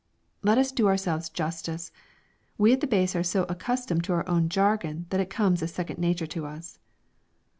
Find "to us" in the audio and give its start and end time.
6.25-6.79